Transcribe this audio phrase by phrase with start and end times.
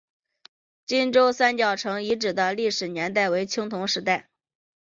[0.87, 4.31] 金川三角城遗址的历史年代为青铜时代。